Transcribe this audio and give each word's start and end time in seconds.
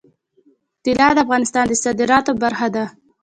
طلا 0.83 1.07
د 1.13 1.17
افغانستان 1.25 1.65
د 1.67 1.73
صادراتو 1.83 2.31
برخه 2.43 2.67
ده. 2.75 2.85